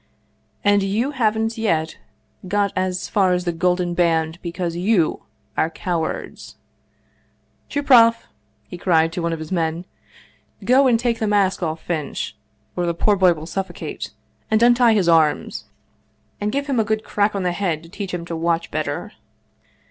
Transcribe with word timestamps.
"And 0.63 0.81
you 0.81 1.11
haven't 1.11 1.59
yet 1.59 1.97
got 2.47 2.73
as 2.75 3.07
far 3.07 3.33
as 3.33 3.45
the 3.45 3.51
Golden 3.51 3.93
Band, 3.93 4.39
because 4.41 4.75
you 4.75 5.21
are 5.55 5.69
cowards 5.69 6.55
\ 7.11 7.69
Chuproff," 7.69 8.25
he 8.67 8.79
cried 8.79 9.13
to 9.13 9.21
one 9.21 9.31
of 9.31 9.37
his 9.37 9.51
men, 9.51 9.85
"go 10.65 10.87
and 10.87 10.99
take 10.99 11.19
the 11.19 11.27
mask 11.27 11.61
off 11.61 11.83
Finch, 11.83 12.35
or 12.75 12.87
the 12.87 12.95
poor 12.95 13.15
boy 13.15 13.33
will 13.35 13.45
suffocate, 13.45 14.09
and 14.49 14.63
untie 14.63 14.95
his 14.95 15.07
arms 15.07 15.65
and 16.39 16.51
give 16.51 16.65
him 16.65 16.77
193 16.77 16.77
Russian 16.81 16.81
Mystery 16.81 16.81
Stories 16.81 16.81
a 16.81 16.87
good 16.87 17.03
crack 17.05 17.35
on 17.35 17.43
the 17.43 17.51
head 17.51 17.83
to 17.83 17.89
teach 17.89 18.11
him 18.11 18.25
to 18.25 18.33
keep 18.33 18.41
watch 18.41 18.71
better." 18.71 19.11